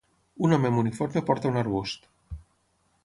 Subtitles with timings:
[0.45, 2.11] Un home amb uniforme porta un arbust.